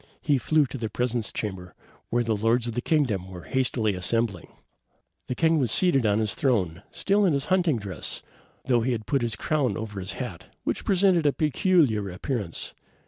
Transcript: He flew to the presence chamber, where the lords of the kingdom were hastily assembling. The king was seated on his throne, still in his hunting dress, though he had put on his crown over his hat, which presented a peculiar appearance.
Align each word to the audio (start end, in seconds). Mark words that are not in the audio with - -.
He 0.19 0.39
flew 0.39 0.65
to 0.65 0.79
the 0.79 0.89
presence 0.89 1.31
chamber, 1.31 1.75
where 2.09 2.23
the 2.23 2.35
lords 2.35 2.65
of 2.65 2.73
the 2.73 2.81
kingdom 2.81 3.29
were 3.29 3.43
hastily 3.43 3.93
assembling. 3.93 4.47
The 5.27 5.35
king 5.35 5.59
was 5.59 5.69
seated 5.71 6.07
on 6.07 6.17
his 6.17 6.33
throne, 6.33 6.81
still 6.89 7.23
in 7.23 7.33
his 7.33 7.45
hunting 7.53 7.77
dress, 7.77 8.23
though 8.65 8.81
he 8.81 8.93
had 8.93 9.05
put 9.05 9.21
on 9.21 9.25
his 9.25 9.35
crown 9.35 9.77
over 9.77 9.99
his 9.99 10.13
hat, 10.13 10.47
which 10.63 10.85
presented 10.85 11.27
a 11.27 11.33
peculiar 11.33 12.09
appearance. 12.09 12.73